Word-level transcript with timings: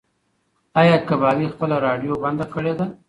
ایا 0.79 0.95
کبابي 1.09 1.45
خپله 1.53 1.75
راډیو 1.85 2.13
بنده 2.23 2.45
کړې 2.53 2.73
ده؟ 2.79 2.85